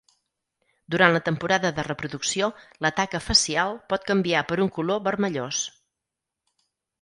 [0.93, 2.47] Durant la temporada de reproducció,
[2.85, 5.63] la taca facial pot canviar per un color vermellós.